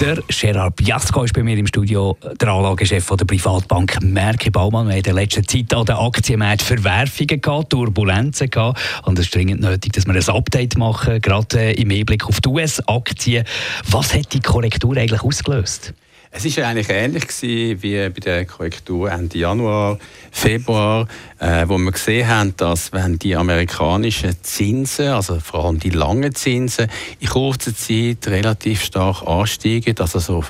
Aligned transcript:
der 0.00 0.22
Gerard 0.28 0.76
Biasco 0.76 1.22
ist 1.22 1.32
bei 1.32 1.42
mir 1.42 1.56
im 1.56 1.66
Studio, 1.66 2.18
der 2.40 2.48
Anlagechef 2.48 3.08
der 3.08 3.24
Privatbank 3.24 4.02
Merki 4.02 4.50
Baumann. 4.50 4.86
Wir 4.86 4.92
haben 4.92 4.98
in 4.98 5.02
der 5.04 5.14
letzten 5.14 5.46
Zeit 5.46 5.72
an 5.72 5.86
den 5.86 5.96
Aktienmärkten 5.96 6.66
Verwerfungen 6.66 7.40
gehabt, 7.40 7.70
Turbulenzen 7.70 8.50
gehabt. 8.50 8.80
Und 9.04 9.18
es 9.18 9.26
ist 9.26 9.34
dringend 9.34 9.62
nötig, 9.62 9.92
dass 9.92 10.06
wir 10.06 10.14
ein 10.14 10.36
Update 10.36 10.76
machen, 10.76 11.20
gerade 11.20 11.58
äh, 11.58 11.80
im 11.80 11.90
Hinblick 11.90 12.26
auf 12.26 12.40
die 12.40 12.48
US-Aktien. 12.48 13.44
Was 13.90 14.12
hat 14.14 14.32
die 14.32 14.40
Korrektur 14.40 14.96
eigentlich 14.96 15.22
ausgelöst? 15.22 15.94
Es 16.38 16.56
war 16.58 16.66
eigentlich 16.66 16.90
ähnlich 16.90 17.28
gewesen 17.28 17.82
wie 17.82 18.08
bei 18.10 18.20
der 18.20 18.44
Korrektur 18.44 19.10
Ende 19.10 19.38
Januar, 19.38 19.98
Februar, 20.30 21.08
äh, 21.38 21.66
wo 21.66 21.78
wir 21.78 21.92
gesehen 21.92 22.28
haben, 22.28 22.54
dass 22.58 22.92
wenn 22.92 23.18
die 23.18 23.34
amerikanischen 23.34 24.36
Zinsen, 24.42 25.08
also 25.08 25.40
vor 25.40 25.64
allem 25.64 25.78
die 25.78 25.88
langen 25.88 26.34
Zinsen, 26.34 26.88
in 27.20 27.28
kurzer 27.28 27.74
Zeit 27.74 28.26
relativ 28.26 28.84
stark 28.84 29.26
ansteigen, 29.26 29.94
also 29.98 30.18
so 30.18 30.44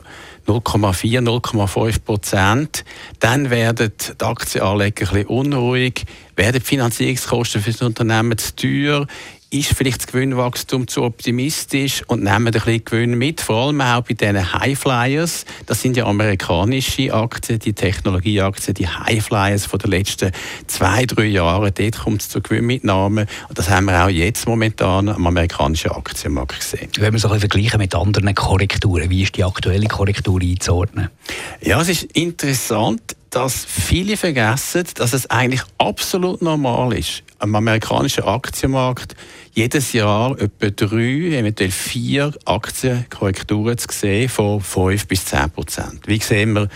0,4, 0.49 1.21
0,5 1.21 2.05
Prozent, 2.05 2.85
dann 3.21 3.51
werden 3.51 3.93
die 3.97 4.25
Aktienanleger 4.25 5.07
ein 5.07 5.13
bisschen 5.13 5.27
unruhig, 5.29 6.05
werden 6.35 6.61
die 6.61 6.67
Finanzierungskosten 6.67 7.63
für 7.63 7.71
das 7.71 7.83
Unternehmen 7.83 8.37
zu 8.39 8.57
teuer, 8.57 9.07
ist 9.51 9.75
vielleicht 9.75 9.99
das 9.99 10.07
Gewinnwachstum 10.09 10.89
zu 10.89 11.03
optimistisch 11.03 12.03
und 12.09 12.23
nehmen 12.23 12.49
ein 12.49 12.53
bisschen 12.53 12.85
Gewinn 12.85 13.15
mit, 13.17 13.41
vor 13.41 13.67
allem 13.67 13.81
auch 13.81 14.03
bei 14.03 14.15
diesen 14.15 14.53
Highflyers. 14.53 15.45
Das 15.67 15.81
sind 15.81 15.97
ja 15.97 16.05
amerikanische 16.07 17.15
Aktien, 17.15 17.61
die 17.61 17.73
Technologieaktien, 17.73 18.75
die 18.75 18.89
Highflyers 18.89 19.67
von 19.67 19.79
den 19.79 19.91
letzten 19.91 20.33
zwei, 20.67 21.07
drei 21.07 21.27
Jahren. 21.27 21.73
Dort 21.73 21.99
kommt 21.99 22.23
es 22.23 22.29
zu 22.29 22.41
Gewinnmitnahmen 22.41 23.27
und 23.49 23.59
das 23.59 23.71
haben 23.71 23.87
wir 23.87 24.05
auch 24.05 24.09
jetzt 24.09 24.49
momentan 24.49 25.09
am 25.09 25.27
amerikanischen 25.27 25.93
Aktienmarkt 25.93 26.59
gesehen. 26.59 26.89
Wenn 26.99 27.13
wir 27.13 27.19
es 27.19 27.25
ein 27.25 27.31
bisschen 27.31 27.51
vergleichen 27.51 27.79
mit 27.79 27.95
anderen 27.95 28.35
Korrekturen, 28.35 29.11
wie 29.11 29.23
ist 29.23 29.37
die 29.37 29.45
aktuelle 29.45 29.87
Korrektur 29.87 30.41
einzuordnen? 30.41 31.11
Ja, 31.61 31.81
es 31.81 31.89
ist 31.89 32.03
interessant 32.15 33.17
dass 33.37 33.67
viele 33.67 34.17
vergessen, 34.17 34.85
dass 34.95 35.13
es 35.13 35.29
eigentlich 35.29 35.61
absolut 35.77 36.41
normal 36.41 36.95
ist, 36.95 37.23
am 37.39 37.55
amerikanischen 37.55 38.25
Aktienmarkt 38.25 39.15
jedes 39.53 39.93
Jahr 39.93 40.41
etwa 40.41 40.71
drei, 40.71 41.37
eventuell 41.39 41.71
vier 41.71 42.33
Aktienkorrekturen 42.47 43.77
zu 43.77 43.89
sehen 43.91 44.31
von 44.31 44.63
5 44.63 45.07
bis 45.07 45.27
10 45.27 45.51
Prozent. 45.51 46.01
Wie 46.07 46.19
sehen 46.19 46.55
wir 46.55 46.69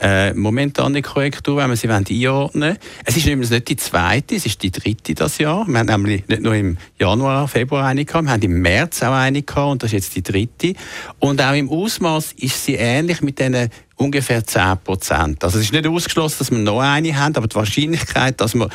äh, 0.00 0.34
momentan 0.34 0.92
die 0.92 1.02
Korrektur, 1.02 1.58
wenn 1.58 1.70
wir 1.70 1.76
sie 1.76 1.88
einordnen 1.88 2.70
wollen? 2.70 2.78
Es 3.04 3.16
ist 3.16 3.26
übrigens 3.26 3.50
nicht 3.50 3.68
die 3.68 3.76
zweite, 3.76 4.34
es 4.34 4.44
ist 4.44 4.60
die 4.64 4.72
dritte 4.72 5.14
das 5.14 5.38
Jahr. 5.38 5.68
Wir 5.68 5.78
haben 5.78 5.86
nämlich 5.86 6.26
nicht 6.26 6.42
nur 6.42 6.54
im 6.56 6.78
Januar, 6.98 7.46
Februar 7.46 7.86
eine 7.86 8.04
gehabt, 8.04 8.24
wir 8.24 8.32
haben 8.32 8.42
im 8.42 8.60
März 8.60 9.04
auch 9.04 9.12
eine 9.12 9.42
gehabt 9.42 9.70
und 9.70 9.82
das 9.84 9.92
ist 9.92 10.14
jetzt 10.14 10.16
die 10.16 10.22
dritte. 10.24 10.72
Und 11.20 11.40
auch 11.40 11.54
im 11.54 11.70
Ausmaß 11.70 12.32
ist 12.32 12.64
sie 12.64 12.74
ähnlich 12.74 13.20
mit 13.20 13.38
diesen 13.38 13.70
ungefähr 13.98 14.44
10 14.44 14.78
Prozent. 14.84 15.44
Also 15.44 15.58
es 15.58 15.66
ist 15.66 15.72
nicht 15.72 15.86
ausgeschlossen, 15.86 16.36
dass 16.38 16.50
wir 16.50 16.58
noch 16.58 16.80
eine 16.80 17.16
haben, 17.16 17.36
aber 17.36 17.46
die 17.46 17.56
Wahrscheinlichkeit, 17.56 18.40
dass 18.40 18.54
wir 18.54 18.68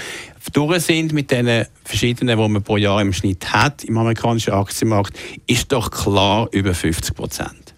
durch 0.52 0.84
sind 0.84 1.14
mit 1.14 1.32
den 1.32 1.66
verschiedenen, 1.84 2.38
die 2.38 2.50
man 2.50 2.62
pro 2.62 2.78
Jahr 2.78 3.02
im 3.02 3.14
Schnitt 3.14 3.52
hat 3.52 3.84
im 3.84 3.98
amerikanischen 3.98 4.54
Aktienmarkt, 4.54 5.18
ist 5.48 5.72
doch 5.72 5.90
klar 5.90 6.48
über 6.52 6.74
50 6.74 7.16
Prozent. 7.16 7.74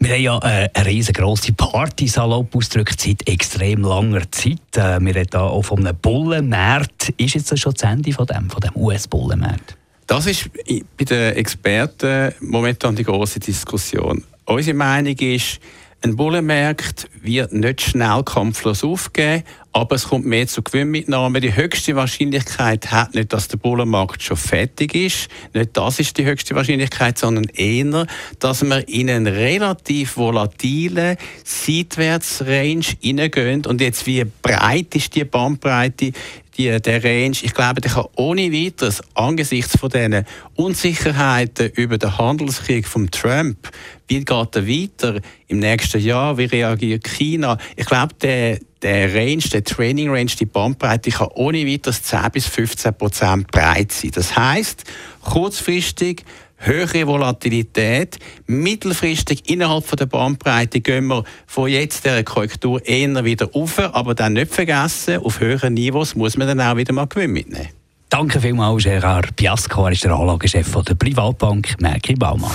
Wir 0.00 0.14
haben 0.14 0.22
ja 0.22 0.38
äh, 0.38 0.68
eine 0.74 0.86
riesengroße 0.86 1.54
Party, 1.54 2.06
salopp 2.06 2.54
ausgedrückt, 2.54 3.00
seit 3.00 3.26
extrem 3.26 3.82
langer 3.82 4.30
Zeit. 4.30 4.76
Äh, 4.76 5.00
wir 5.00 5.14
reden 5.14 5.40
auch 5.40 5.62
von 5.62 5.84
einem 5.84 5.96
Bullenmarkt. 5.96 7.14
Ist 7.16 7.34
jetzt 7.34 7.50
das 7.50 7.58
schon 7.58 7.72
das 7.72 7.82
Ende 7.82 8.12
von 8.12 8.26
dem, 8.26 8.48
von 8.48 8.60
dem 8.60 8.76
US-Bullenmarkt? 8.76 9.76
Das 10.06 10.26
ist 10.26 10.48
bei 10.96 11.04
den 11.04 11.34
Experten 11.34 12.32
momentan 12.40 12.94
die 12.94 13.02
große 13.02 13.40
Diskussion. 13.40 14.22
Unsere 14.44 14.76
Meinung 14.76 15.16
ist, 15.16 15.58
ein 16.00 16.14
Bullenmarkt 16.14 17.08
wird 17.22 17.52
nicht 17.52 17.80
schnell 17.80 18.22
kampflos 18.22 18.84
aufgeben, 18.84 19.42
aber 19.72 19.96
es 19.96 20.08
kommt 20.08 20.26
mehr 20.26 20.46
zu 20.46 20.62
Gewinnmitnahmen. 20.62 21.42
Die 21.42 21.56
höchste 21.56 21.96
Wahrscheinlichkeit 21.96 22.92
hat 22.92 23.16
nicht, 23.16 23.32
dass 23.32 23.48
der 23.48 23.56
Bullenmarkt 23.56 24.22
schon 24.22 24.36
fertig 24.36 24.94
ist. 24.94 25.28
Nicht 25.54 25.76
das 25.76 25.98
ist 25.98 26.16
die 26.16 26.24
höchste 26.24 26.54
Wahrscheinlichkeit, 26.54 27.18
sondern 27.18 27.46
eher, 27.46 28.06
dass 28.38 28.62
wir 28.62 28.88
in 28.88 29.10
einen 29.10 29.26
relativ 29.26 30.16
volatilen 30.16 31.16
Seitwärtsrange 31.42 32.84
hineingehen. 33.00 33.66
Und 33.66 33.80
jetzt, 33.80 34.06
wie 34.06 34.24
breit 34.24 34.94
ist 34.94 35.16
die 35.16 35.24
Bandbreite? 35.24 36.12
Die, 36.58 36.80
der 36.80 37.04
Range, 37.04 37.36
ich 37.40 37.54
glaube, 37.54 37.80
der 37.80 37.92
kann 37.92 38.06
ohne 38.16 38.52
weiteres 38.52 39.00
angesichts 39.14 39.78
von 39.78 39.90
diesen 39.90 40.26
Unsicherheiten 40.56 41.70
über 41.70 41.98
den 41.98 42.18
Handelskrieg 42.18 42.86
von 42.86 43.10
Trump, 43.10 43.70
wie 44.08 44.24
geht 44.24 44.56
er 44.56 44.66
weiter 44.66 45.20
im 45.46 45.60
nächsten 45.60 46.00
Jahr, 46.00 46.36
wie 46.36 46.44
reagiert 46.44 47.04
China, 47.04 47.56
ich 47.76 47.86
glaube, 47.86 48.14
der, 48.20 48.58
der 48.82 49.14
Range, 49.14 49.42
der 49.52 49.64
Training 49.64 50.10
Range, 50.10 50.30
die 50.38 50.46
Bandbreite 50.46 51.10
kann 51.10 51.28
ohne 51.34 51.66
weiteres 51.66 52.02
10 52.02 52.30
bis 52.32 52.46
15 52.46 52.94
Prozent 52.94 53.50
breit 53.50 53.92
sein. 53.92 54.10
Das 54.12 54.36
heißt, 54.36 54.84
kurzfristig 55.22 56.24
höhere 56.58 57.06
Volatilität. 57.06 58.18
Mittelfristig 58.46 59.48
innerhalb 59.48 59.86
von 59.86 59.96
der 59.96 60.06
Bandbreite 60.06 60.80
gehen 60.80 61.06
wir 61.06 61.24
von 61.46 61.68
jetzt 61.68 62.04
der 62.04 62.24
Korrektur 62.24 62.84
eher 62.86 63.24
wieder 63.24 63.48
auf, 63.54 63.78
aber 63.78 64.14
dann 64.14 64.34
nicht 64.34 64.52
vergessen, 64.52 65.18
auf 65.18 65.40
höheren 65.40 65.74
Niveaus 65.74 66.14
muss 66.14 66.36
man 66.36 66.48
dann 66.48 66.60
auch 66.60 66.76
wieder 66.76 66.92
mal 66.92 67.06
Gewinn 67.06 67.32
mitnehmen. 67.32 67.68
Danke 68.10 68.40
vielmals, 68.40 68.84
Gerard 68.84 69.36
Piasco. 69.36 69.86
Er 69.86 69.92
ist 69.92 70.04
der 70.04 70.12
Anlagechef 70.12 70.70
der 70.82 70.94
Privatbank 70.94 71.76
Merki 71.80 72.14
Baumann. 72.14 72.50